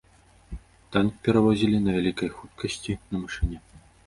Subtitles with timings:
[0.95, 3.57] Танк перавозілі на вялікай хуткасці на машыне.